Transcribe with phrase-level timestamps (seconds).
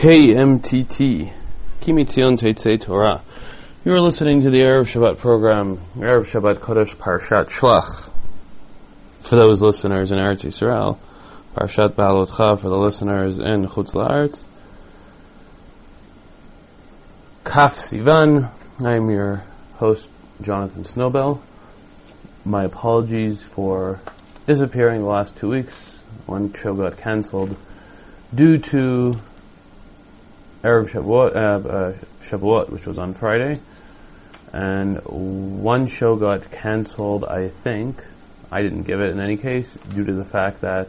[0.00, 1.30] KMTT,
[1.82, 3.20] Kimitzion Teitzei Torah.
[3.84, 8.08] You are listening to the Erev Shabbat program, Erev Shabbat Kodesh Parshat Shlach.
[9.20, 10.96] For those listeners in Eretz Yisrael,
[11.54, 14.44] Parshat Behalotcha for the listeners in Chutz La'aretz.
[17.44, 18.50] Kaf Sivan,
[18.82, 19.44] I am your
[19.74, 20.08] host,
[20.40, 21.42] Jonathan Snowbell.
[22.46, 24.00] My apologies for
[24.46, 25.98] disappearing the last two weeks.
[26.24, 27.54] One show got cancelled
[28.34, 29.20] due to
[30.62, 31.92] Erev Shavuot, uh, uh,
[32.22, 33.58] Shavuot, which was on Friday,
[34.52, 37.24] and one show got cancelled.
[37.24, 38.04] I think
[38.52, 40.88] I didn't give it in any case due to the fact that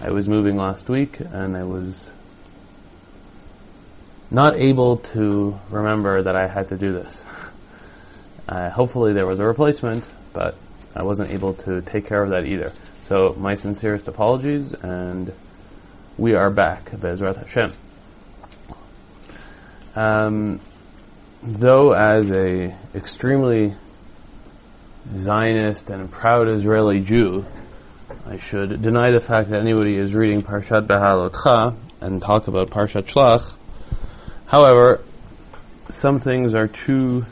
[0.00, 2.12] I was moving last week and I was
[4.30, 7.22] not able to remember that I had to do this.
[8.46, 10.54] Uh, hopefully there was a replacement, but
[10.94, 12.70] I wasn't able to take care of that either.
[13.08, 15.32] So my sincerest apologies, and
[16.18, 17.72] we are back, Bezrat Hashem.
[19.96, 20.58] Um,
[21.42, 23.74] though as a extremely
[25.16, 27.44] Zionist and proud Israeli Jew,
[28.26, 33.04] I should deny the fact that anybody is reading Parshat Behalotcha and talk about Parshat
[33.04, 33.52] Shlach.
[34.46, 35.04] However,
[35.90, 37.26] some things are too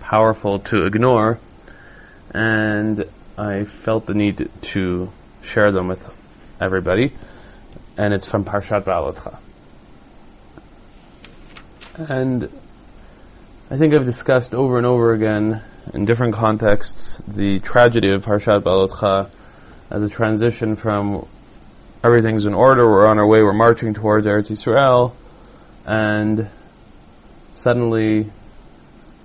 [0.00, 1.38] powerful to ignore,
[2.34, 3.04] and
[3.38, 5.10] I felt the need to
[5.42, 6.04] share them with
[6.60, 7.12] everybody,
[7.96, 9.38] and it's from Parshat Behalotcha.
[11.94, 12.48] And
[13.70, 15.62] I think I've discussed over and over again
[15.92, 19.30] in different contexts the tragedy of Parshat Behalotcha
[19.90, 21.28] as a transition from
[22.02, 25.12] everything's in order, we're on our way, we're marching towards Eretz Yisrael,
[25.84, 26.48] and
[27.52, 28.30] suddenly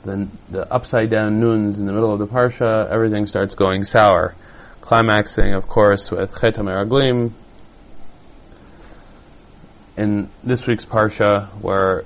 [0.04, 4.36] the, the upside down nuns in the middle of the Parsha, everything starts going sour.
[4.82, 7.32] Climaxing, of course, with Chet HaMeraglim
[9.96, 12.04] in this week's Parsha, where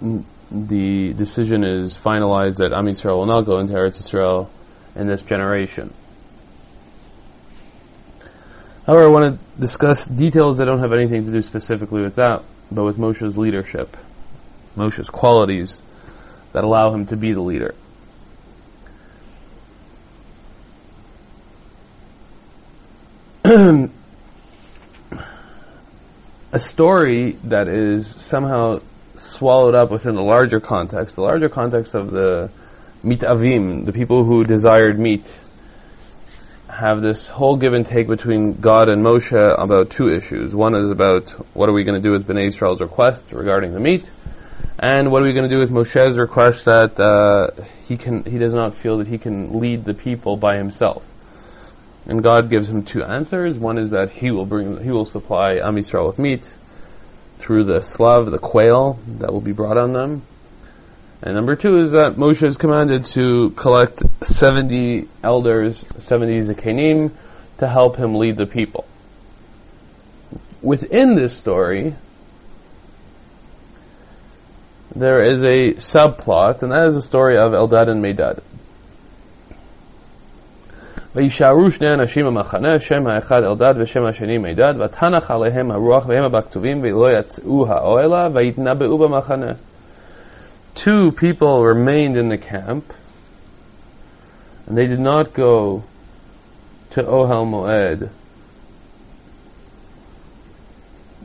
[0.00, 4.48] the decision is finalized that Am Yisrael will not go into Eretz Yisrael
[4.96, 5.92] in this generation.
[8.86, 12.42] However, I want to discuss details that don't have anything to do specifically with that,
[12.70, 13.96] but with Moshe's leadership,
[14.76, 15.82] Moshe's qualities
[16.52, 17.74] that allow him to be the leader.
[26.52, 28.80] a story that is somehow
[29.18, 32.50] swallowed up within the larger context, the larger context of the
[33.04, 35.26] mitavim, the people who desired meat,
[36.68, 40.54] have this whole give and take between God and Moshe about two issues.
[40.54, 43.80] One is about what are we going to do with Bnei Israel's request regarding the
[43.80, 44.04] meat,
[44.78, 47.50] and what are we going to do with Moshe's request that uh,
[47.86, 51.04] he can he does not feel that he can lead the people by himself.
[52.06, 53.58] And God gives him two answers.
[53.58, 56.54] One is that he will bring he will supply Am Yisrael with meat,
[57.38, 60.22] through the slav, the quail that will be brought on them.
[61.22, 67.12] And number two is that Moshe is commanded to collect 70 elders, 70 zakenim,
[67.58, 68.86] to help him lead the people.
[70.62, 71.94] Within this story,
[74.94, 78.42] there is a subplot, and that is the story of Eldad and Medad.
[81.15, 86.81] וישארו שני אנשים במחנה, שם האחד אלדד ושם השני מידד, ותנח עליהם הרוח והם בכתובים,
[86.83, 89.51] ולא יצאו האוהלה, ויתנבאו במחנה.
[90.75, 92.83] Two people remained in the camp,
[94.65, 95.83] and they did not go
[96.91, 98.09] to Ohel Moed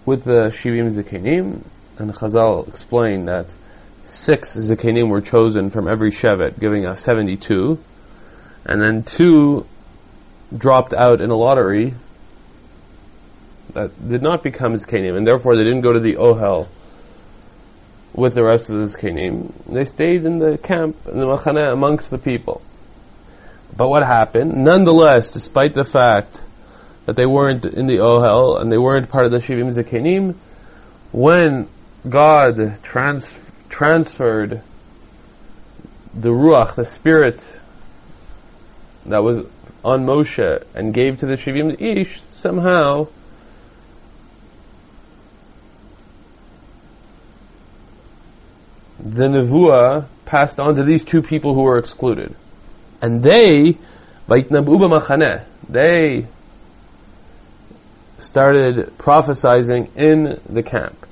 [0.04, 1.62] with the Shivim Zikanim,
[1.98, 3.46] and Chazal explained that
[4.06, 7.78] six Zikanim were chosen from every Shevet, giving us 72,
[8.66, 9.66] and then two
[10.57, 11.93] dropped out in a lottery
[13.73, 16.67] that did not become Zkanim, and therefore they didn't go to the Ohel
[18.13, 19.51] with the rest of the Zkanim.
[19.65, 22.61] They stayed in the camp, in the Machana, amongst the people.
[23.75, 24.63] But what happened?
[24.63, 26.41] Nonetheless, despite the fact
[27.05, 30.35] that they weren't in the Ohel and they weren't part of the Shivim Zekanim,
[31.11, 31.67] when
[32.07, 33.33] God trans-
[33.69, 34.61] transferred
[36.13, 37.43] the Ruach, the Spirit
[39.07, 39.45] that was
[39.83, 43.07] on Moshe and gave to the Shivim Ish, somehow
[48.99, 52.35] the Nevuah passed on to these two people who were excluded.
[53.01, 53.77] And they,
[55.69, 56.27] they
[58.19, 61.05] started prophesying in the camp.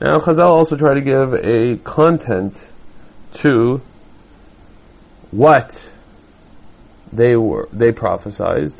[0.00, 2.66] Now, Chazal also tried to give a content
[3.34, 3.80] to
[5.30, 5.89] what
[7.12, 8.72] they were they prophesied.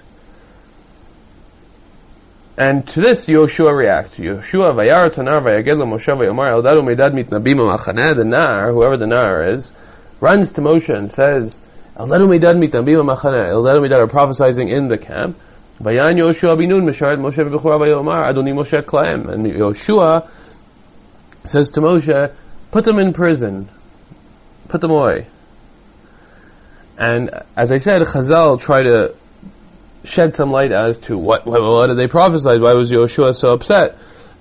[2.57, 4.19] And to this, Yoshua reacts.
[4.19, 8.15] Yoshua vayar tanar vayaged Moshe vayomar eldadu meidad mitnabim amachaneh.
[8.15, 9.73] The nar, whoever the nar is,
[10.21, 11.57] runs to Moshe and says,
[11.97, 13.51] eldadu meidad mitnabim amachaneh.
[13.51, 15.39] Eldadu meidad are prophesying in the camp.
[15.81, 19.27] Vayan Yoshua binun misharet Moshe v'bechura vayomar adoni Moshe klaim.
[19.31, 20.29] And Yoshua
[21.47, 22.31] says to Moshe,
[22.71, 23.71] put them in prison.
[24.69, 25.27] Put them away.
[27.01, 29.15] And as I said, Chazal try to
[30.05, 32.61] shed some light as to what what, what did they prophesy?
[32.61, 33.97] Why was Yoshua so upset?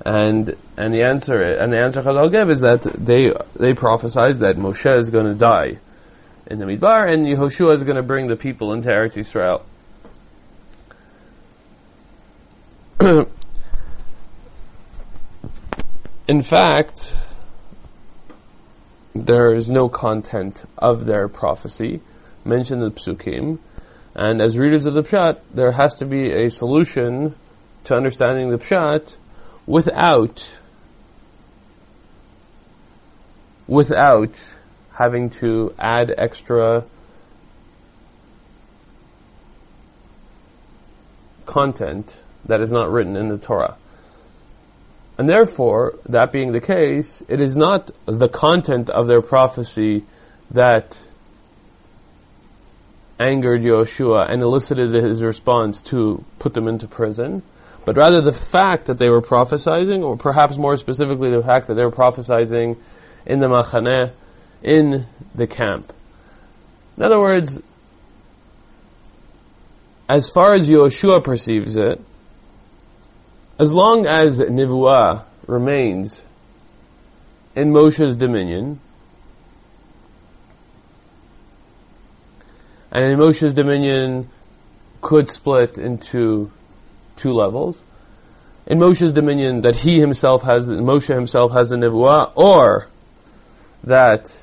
[0.05, 4.57] And and the answer and the answer Chazal give is that they they prophesied that
[4.57, 5.77] Moshe is going to die
[6.47, 9.61] in the Midbar, and Yehoshua is going to bring the people into Eretz Yisrael.
[16.27, 17.15] in fact,
[19.15, 22.01] there is no content of their prophecy
[22.49, 23.59] mentioned in the psukim,
[24.15, 27.35] and as readers of the Pshat, there has to be a solution
[27.85, 29.15] to understanding the Pshat
[29.65, 30.49] without
[33.67, 34.33] without
[34.91, 36.83] having to add extra
[41.45, 43.77] content that is not written in the Torah.
[45.17, 50.05] And therefore, that being the case, it is not the content of their prophecy
[50.51, 50.97] that
[53.19, 57.43] angered Yoshua and elicited his response to put them into prison,
[57.85, 61.73] but rather the fact that they were prophesying, or perhaps more specifically the fact that
[61.73, 62.77] they were prophesying
[63.25, 64.11] in the machaneh,
[64.63, 65.05] in
[65.35, 65.91] the camp.
[66.97, 67.61] In other words,
[70.07, 72.01] as far as Yoshua perceives it,
[73.59, 76.21] as long as Nivuah remains
[77.55, 78.79] in Moshe's dominion,
[82.91, 84.29] And Moshe's dominion
[85.01, 86.51] could split into
[87.15, 87.81] two levels.
[88.65, 92.87] In Moshe's dominion, that he himself has, Moshe himself has the Nivuah, or
[93.83, 94.35] that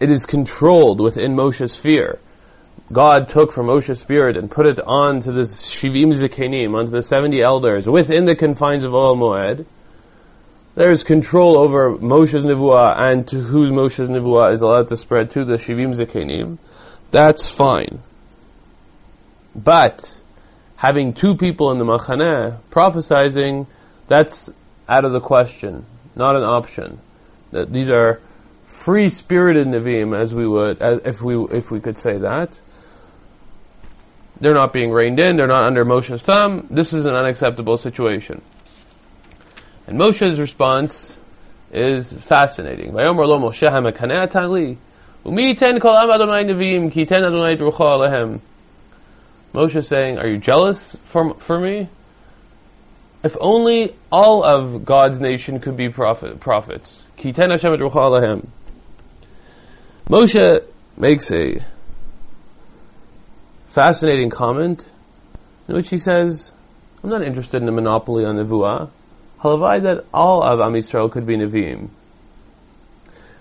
[0.00, 2.18] it is controlled within Moshe's sphere.
[2.92, 7.40] God took from Moshe's spirit and put it onto the Shivim Zikanim, onto the 70
[7.40, 9.66] elders, within the confines of Ohel Moed,
[10.74, 15.30] there is control over Moshe's Nivua and to whose Moshe's Nivua is allowed to spread
[15.30, 16.58] to the Shivim Zekenim,
[17.10, 18.00] that's fine.
[19.54, 20.20] But,
[20.76, 23.68] having two people in the Machaneh prophesizing,
[24.08, 24.50] that's
[24.88, 25.86] out of the question,
[26.16, 26.98] not an option.
[27.52, 28.20] That these are
[28.64, 32.58] free-spirited Nevi'im, as we would, as if we, if we could say that.
[34.40, 38.42] They're not being reined in, they're not under Moshe's thumb, this is an unacceptable situation.
[39.86, 41.16] And Moshe's response
[41.72, 42.92] is fascinating.
[49.54, 51.88] Moshe saying, are you jealous for, for me?
[53.22, 57.04] If only all of God's nation could be prophet, prophets.
[60.08, 60.64] Moshe
[60.96, 61.64] makes a
[63.68, 64.88] fascinating comment
[65.68, 66.52] in which he says,
[67.02, 68.90] I'm not interested in a monopoly on the Nevuah.
[69.44, 71.90] Halavai that all of Am Yisrael could be Nevi'im.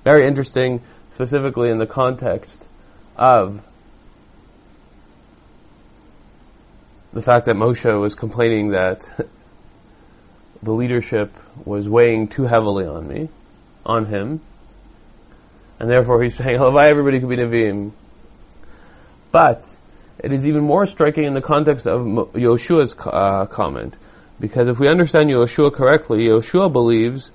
[0.03, 2.65] Very interesting, specifically in the context
[3.15, 3.61] of
[7.13, 9.07] the fact that Moshe was complaining that
[10.61, 11.31] the leadership
[11.63, 13.29] was weighing too heavily on me,
[13.85, 14.41] on him,
[15.79, 17.93] and therefore he's saying, Halavai everybody could be Nevi'im.
[19.31, 19.73] But
[20.19, 22.01] it is even more striking in the context of
[22.35, 23.97] Yoshua's uh, comment
[24.39, 27.31] because if we understand Yoshua correctly, Yoshua believes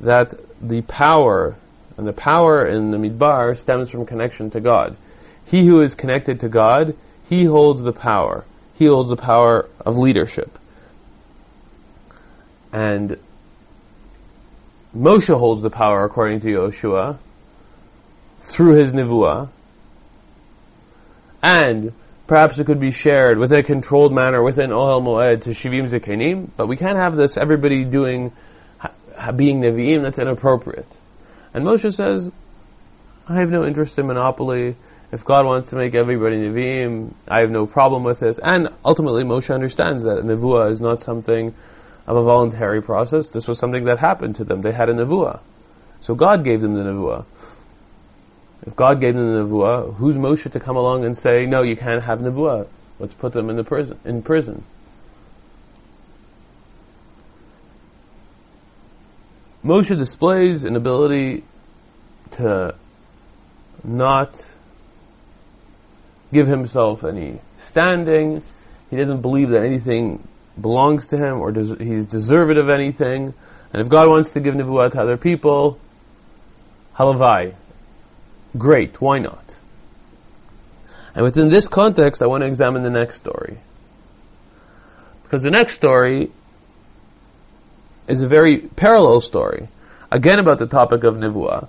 [0.00, 1.56] that the power,
[1.96, 4.96] and the power in the Midbar stems from connection to God.
[5.44, 6.96] He who is connected to God,
[7.28, 8.44] he holds the power.
[8.74, 10.58] He holds the power of leadership.
[12.72, 13.18] And
[14.96, 17.18] Moshe holds the power, according to Yoshua,
[18.40, 19.50] through his Nivuah.
[21.42, 21.92] And
[22.30, 26.48] Perhaps it could be shared with a controlled manner within Ohel Moed to Shivim Zikanim,
[26.56, 28.30] but we can't have this everybody doing,
[29.34, 30.86] being Nevi'im, that's inappropriate.
[31.52, 32.30] And Moshe says,
[33.26, 34.76] I have no interest in monopoly.
[35.10, 38.38] If God wants to make everybody Nevi'im, I have no problem with this.
[38.38, 41.52] And ultimately, Moshe understands that Nevuah is not something
[42.06, 43.30] of a voluntary process.
[43.30, 44.62] This was something that happened to them.
[44.62, 45.40] They had a Nevuah.
[46.00, 47.24] So God gave them the Nevuah.
[48.66, 51.76] If God gave them the nevuah, who's Moshe to come along and say, no, you
[51.76, 52.66] can't have nevuah?
[52.98, 53.98] Let's put them in the prison.
[54.04, 54.64] In prison.
[59.64, 61.44] Moshe displays an ability
[62.32, 62.74] to
[63.84, 64.46] not
[66.32, 68.42] give himself any standing.
[68.90, 70.26] He doesn't believe that anything
[70.60, 73.34] belongs to him or des- he's deserved of anything.
[73.72, 75.78] And if God wants to give Nevuah to other people,
[76.96, 77.54] halavai.
[78.56, 79.44] Great, why not?
[81.14, 83.58] And within this context, I want to examine the next story.
[85.22, 86.30] Because the next story
[88.08, 89.68] is a very parallel story,
[90.10, 91.68] again about the topic of Nivua.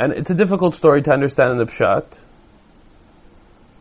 [0.00, 2.04] And it's a difficult story to understand in the Pshat.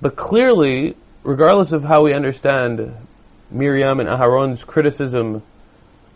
[0.01, 2.95] But clearly, regardless of how we understand
[3.49, 5.41] Miriam and Aharon's criticism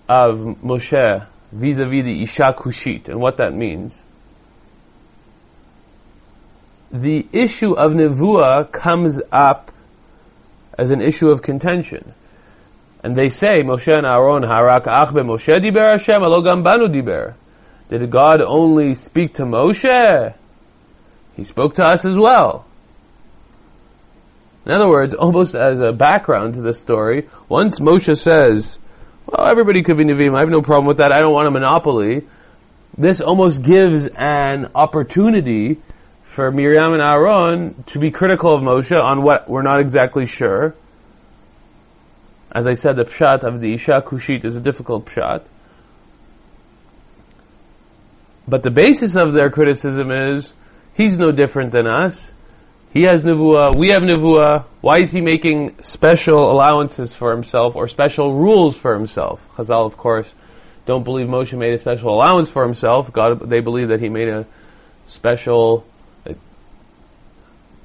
[0.08, 4.03] of Moshe vis-a-vis the Isha Kushit and what that means,
[6.94, 9.72] the issue of Nevuah comes up
[10.78, 12.14] as an issue of contention.
[13.04, 17.34] And they say, Moshe and Aaron, Harak Achbe Moshe diber Hashem, alogam banu diber.
[17.90, 20.36] Did God only speak to Moshe?
[21.36, 22.68] He spoke to us as well.
[24.66, 28.78] In other words, almost as a background to this story, once Moshe says,
[29.26, 31.52] well, everybody could be Nevi'im, I have no problem with that, I don't want a
[31.52, 32.28] monopoly,
[32.98, 35.82] this almost gives an opportunity
[36.34, 40.76] for Miriam and Aaron to be critical of Moshe on what we're not exactly sure.
[42.52, 45.44] As I said, the pshat of the Isha Kushit is a difficult pshat.
[48.48, 50.54] But the basis of their criticism is,
[50.96, 52.32] he's no different than us.
[52.94, 54.66] He has Nevuah, we have Nevuah.
[54.82, 59.48] Why is he making special allowances for himself or special rules for himself?
[59.56, 60.34] Chazal, of course,
[60.88, 63.14] don't believe Moshe made a special allowance for himself.
[63.14, 64.48] God, they believe that he made a
[65.08, 65.86] special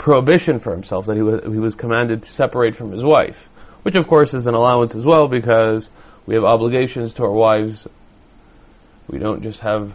[0.08, 3.46] prohibition for himself that he was, he was commanded to separate from his wife,
[3.82, 5.90] which of course is an allowance as well because
[6.24, 7.86] we have obligations to our wives.
[9.06, 9.92] We don't just have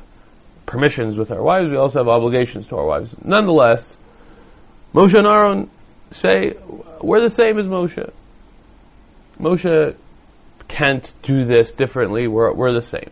[0.68, 3.16] permissions with our wives, we also have obligations to our wives.
[3.24, 3.98] Nonetheless,
[4.94, 5.72] Moshe and Aaron
[6.12, 6.54] say,
[7.02, 8.08] we're the same as Moshe.
[9.40, 9.96] Moshe
[10.68, 13.10] can't do this differently, we're, we're the same.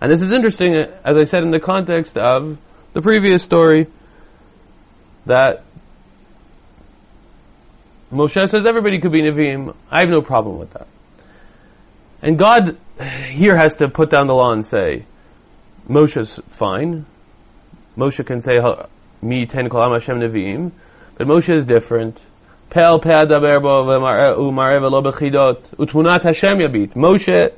[0.00, 2.58] And this is interesting, as I said, in the context of
[2.92, 3.86] the previous story,
[5.26, 5.62] that
[8.12, 9.74] Moshe says everybody could be Nevi'im.
[9.90, 10.88] I have no problem with that.
[12.22, 12.76] And God
[13.28, 15.06] here has to put down the law and say,
[15.88, 17.06] Moshe's fine.
[17.96, 18.58] Moshe can say,
[19.22, 20.72] "Mi ten kolam Hashem Nevi'im,"
[21.16, 22.20] but Moshe is different.
[22.68, 26.94] Pel pe adaber u'marev lo bechidot utmunat Hashem yabit.
[26.94, 27.52] Moshe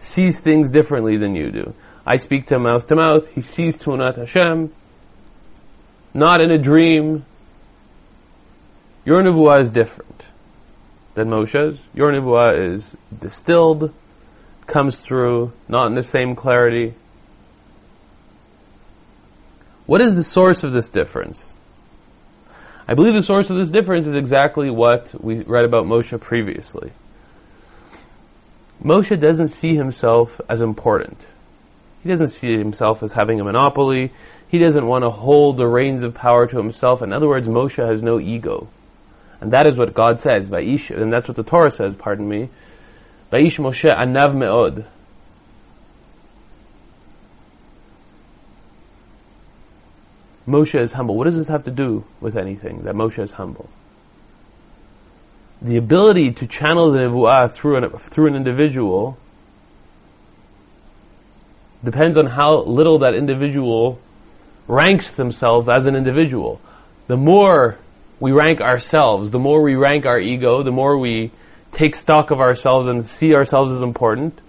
[0.00, 1.74] sees things differently than you do.
[2.06, 3.28] I speak to mouth to mouth.
[3.28, 4.72] He sees Tmunat Hashem,
[6.14, 7.24] not in a dream,
[9.04, 10.24] your nevuah is different
[11.14, 11.80] than Moshe's.
[11.94, 13.92] Your nevuah is distilled,
[14.66, 16.94] comes through, not in the same clarity.
[19.86, 21.54] What is the source of this difference?
[22.86, 26.92] I believe the source of this difference is exactly what we read about Moshe previously.
[28.82, 31.18] Moshe doesn't see himself as important.
[32.02, 34.12] He doesn't see himself as having a monopoly.
[34.48, 37.02] He doesn't want to hold the reins of power to himself.
[37.02, 38.68] In other words, Moshe has no ego.
[39.42, 42.48] And that is what God says, Vaish, and that's what the Torah says, pardon me.
[43.32, 44.86] Vaish Moshe anav me'od.
[50.46, 51.16] Moshe is humble.
[51.16, 53.68] What does this have to do with anything, that Moshe is humble?
[55.60, 59.18] The ability to channel the nevuah through an, through an individual
[61.82, 63.98] depends on how little that individual
[64.68, 66.60] ranks themselves as an individual.
[67.08, 67.78] The more
[68.22, 71.32] we rank ourselves, the more we rank our ego, the more we
[71.72, 74.40] take stock of ourselves and see ourselves as important,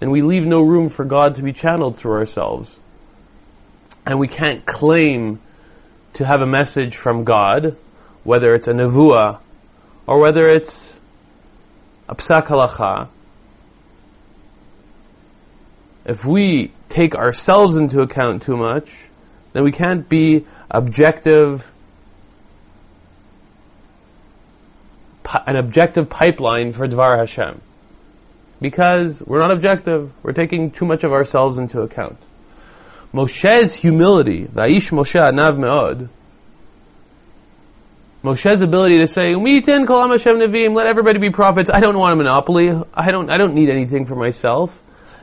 [0.00, 2.78] then we leave no room for God to be channeled through ourselves.
[4.04, 5.40] And we can't claim
[6.12, 7.78] to have a message from God,
[8.22, 9.38] whether it's a nevuah
[10.06, 10.92] or whether it's
[12.10, 13.08] a psak halacha.
[16.04, 18.94] If we take ourselves into account too much,
[19.54, 21.66] then we can't be objective
[25.46, 27.60] an objective pipeline for Dvar Hashem.
[28.60, 32.18] Because we're not objective, we're taking too much of ourselves into account.
[33.12, 36.08] Moshe's humility, Vaish Moshe Anav Me'od,
[38.22, 42.12] Moshe's ability to say, Umitin Kolam Hashem Nevi'im, let everybody be prophets, I don't want
[42.12, 44.78] a monopoly, I don't, I don't need anything for myself.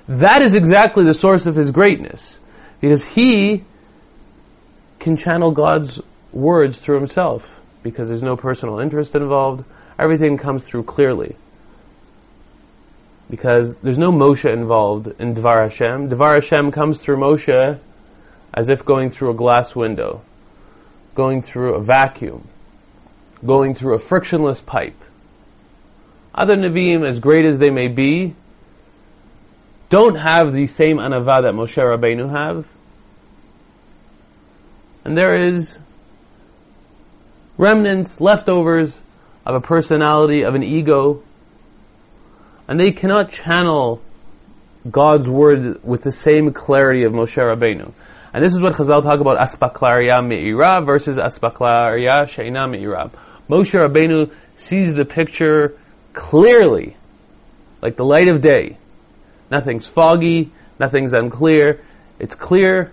[0.09, 2.39] That is exactly the source of his greatness.
[2.81, 3.63] Because he
[4.99, 6.01] can channel God's
[6.33, 7.59] words through himself.
[7.83, 9.63] Because there's no personal interest involved
[9.99, 11.35] everything comes through clearly.
[13.29, 16.09] Because there's no Moshe involved in Dvar Hashem.
[16.09, 17.79] Dvar Hashem comes through Moshe
[18.53, 20.23] as if going through a glass window,
[21.13, 22.47] going through a vacuum,
[23.45, 24.95] going through a frictionless pipe.
[26.33, 28.33] Other Nevi'im, as great as they may be,
[29.89, 32.67] don't have the same anava that Moshe Rabbeinu have.
[35.03, 35.79] And there is
[37.57, 38.97] remnants, leftovers
[39.49, 41.23] of a personality, of an ego,
[42.67, 43.99] and they cannot channel
[44.89, 47.91] God's word with the same clarity of Moshe Rabbeinu.
[48.31, 53.09] And this is what Chazal talk about aspaklaria me'ira versus aspaklaria she'ina me'ira.
[53.49, 55.79] Moshe Rabbeinu sees the picture
[56.13, 56.95] clearly,
[57.81, 58.77] like the light of day.
[59.49, 61.81] Nothing's foggy, nothing's unclear.
[62.19, 62.91] It's clear,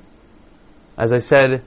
[0.96, 1.62] as I said,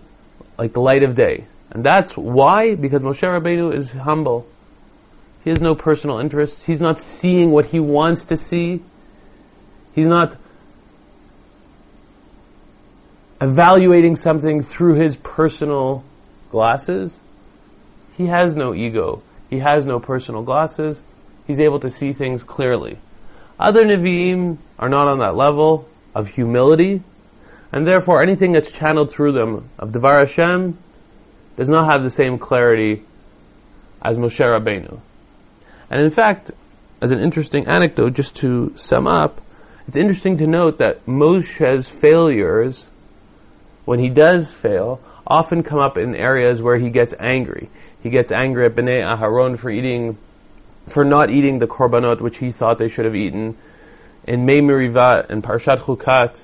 [0.58, 1.46] like the light of day.
[1.69, 4.48] And that's why, because Moshe Rabbeinu is humble.
[5.43, 6.65] He has no personal interest.
[6.65, 8.81] He's not seeing what he wants to see.
[9.93, 10.36] He's not
[13.41, 16.03] evaluating something through his personal
[16.51, 17.19] glasses.
[18.17, 19.24] He has no ego.
[19.50, 21.01] He has no personal glasses.
[21.48, 22.98] He's able to see things clearly.
[23.58, 27.01] Other Nevi'im are not on that level of humility,
[27.72, 30.77] and therefore anything that's channeled through them of Devar Hashem
[31.55, 33.03] does not have the same clarity
[34.01, 35.00] as Moshe Rabbeinu.
[35.89, 36.51] And in fact,
[37.01, 39.41] as an interesting anecdote, just to sum up,
[39.88, 42.89] it's interesting to note that Moshe's failures,
[43.86, 47.69] when he does fail, often come up in areas where he gets angry.
[48.03, 50.17] He gets angry at Bnei Aharon for eating,
[50.88, 53.58] for not eating the korbanot which he thought they should have eaten.
[54.25, 56.38] In Mei Merivat and Parshat Chukat,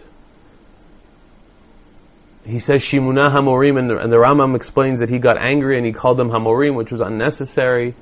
[2.45, 5.85] he says Shimuna Hamorim, and the, and the Rambam explains that he got angry and
[5.85, 7.95] he called them Hamorim, which was unnecessary,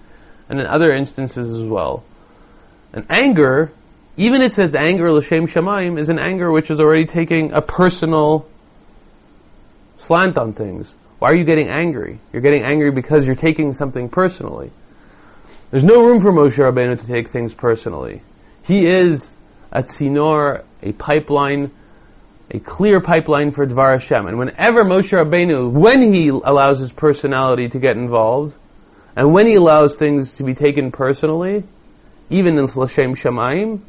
[0.50, 2.04] and in other instances as well.
[2.94, 3.72] And anger,
[4.18, 7.62] even it says the anger l'shem shamayim, is an anger which is already taking a
[7.62, 8.48] personal
[9.98, 10.96] slant on things.
[11.20, 12.20] Why are you getting angry?
[12.32, 14.72] You're getting angry because you're taking something personally.
[15.72, 18.22] There's no room for Moshe Rabbeinu to take things personally.
[18.64, 19.36] He is
[19.72, 21.72] a tzinor, a pipeline,
[22.52, 24.28] a clear pipeline for Dvar Hashem.
[24.28, 28.56] And whenever Moshe Rabbeinu, when he allows his personality to get involved,
[29.16, 31.64] and when he allows things to be taken personally,
[32.30, 33.82] even in Lashem Shemaim,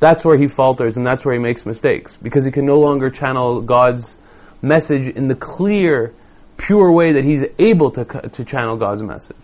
[0.00, 2.16] that's where he falters and that's where he makes mistakes.
[2.16, 4.16] Because he can no longer channel God's
[4.62, 6.14] message in the clear,
[6.56, 9.36] pure way that he's able to, to channel God's message.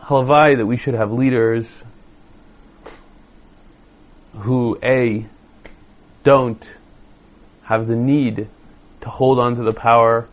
[0.00, 1.82] Halavai that we should have leaders
[4.34, 5.26] who A,
[6.22, 6.70] don't
[7.64, 8.48] have the need
[9.00, 10.28] to hold on to the power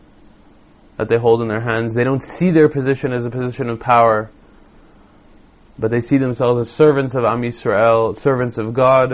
[0.96, 1.94] that they hold in their hands.
[1.94, 4.30] They don't see their position as a position of power,
[5.78, 9.12] but they see themselves as servants of Am Yisrael, servants of God,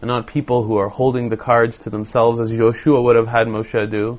[0.00, 3.46] and not people who are holding the cards to themselves as Joshua would have had
[3.46, 4.18] Moshe do.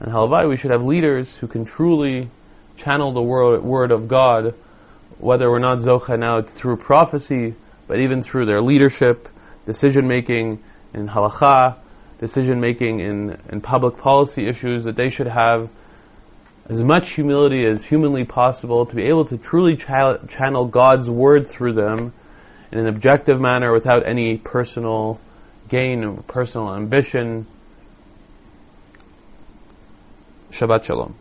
[0.00, 2.30] And Halavai, we should have leaders who can truly
[2.76, 4.54] channel the word, word of God,
[5.18, 7.54] whether we're not Zocha now through prophecy,
[7.88, 9.28] but even through their leadership,
[9.66, 10.62] decision making
[10.94, 11.76] in halacha,
[12.18, 15.68] decision making in, in public policy issues, that they should have
[16.68, 21.46] as much humility as humanly possible to be able to truly cha- channel God's word
[21.46, 22.12] through them
[22.70, 25.18] in an objective manner without any personal
[25.68, 27.46] gain or personal ambition.
[30.50, 31.14] Shabbat Shalom.